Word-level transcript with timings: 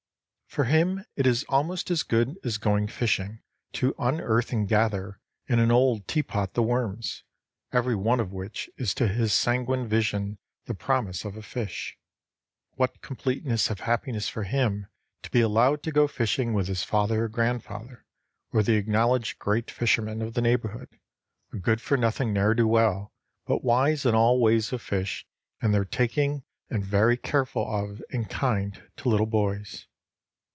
For 0.51 0.65
him 0.65 1.05
it 1.15 1.25
is 1.25 1.45
almost 1.47 1.89
as 1.89 2.03
good 2.03 2.35
as 2.43 2.57
going 2.57 2.87
fishing, 2.87 3.41
to 3.71 3.95
unearth 3.97 4.51
and 4.51 4.67
gather 4.67 5.21
in 5.47 5.59
an 5.59 5.71
old 5.71 6.09
teapot 6.09 6.55
the 6.55 6.61
worms, 6.61 7.23
every 7.71 7.95
one 7.95 8.19
of 8.19 8.33
which 8.33 8.69
is 8.75 8.93
to 8.95 9.07
his 9.07 9.31
sanguine 9.31 9.87
vision 9.87 10.39
the 10.65 10.73
promise 10.73 11.23
of 11.23 11.37
a 11.37 11.41
fish. 11.41 11.97
What 12.71 12.99
completeness 13.01 13.69
of 13.69 13.79
happiness 13.79 14.27
for 14.27 14.43
him 14.43 14.87
to 15.23 15.31
be 15.31 15.39
allowed 15.39 15.83
to 15.83 15.91
go 15.93 16.05
fishing 16.05 16.53
with 16.53 16.67
his 16.67 16.83
father 16.83 17.23
or 17.23 17.29
grandfather 17.29 18.05
or 18.51 18.61
the 18.61 18.75
acknowledged 18.75 19.39
great 19.39 19.71
fisherman 19.71 20.21
of 20.21 20.33
the 20.33 20.41
neighborhood, 20.41 20.89
a 21.53 21.57
good 21.59 21.79
for 21.79 21.95
nothing 21.95 22.33
ne'er 22.33 22.53
do 22.55 22.67
well, 22.67 23.13
but 23.45 23.63
wise 23.63 24.05
in 24.05 24.15
all 24.15 24.35
the 24.35 24.43
ways 24.43 24.73
of 24.73 24.81
fish 24.81 25.25
and 25.61 25.73
their 25.73 25.85
taking 25.85 26.43
and 26.69 26.83
very 26.83 27.15
careful 27.15 27.65
of 27.65 28.01
and 28.11 28.29
kind 28.29 28.83
to 28.97 29.07
little 29.07 29.25
boys. 29.25 29.87